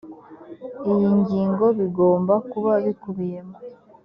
[0.91, 3.57] iyi ngingo bigomba kuba bikubiyemo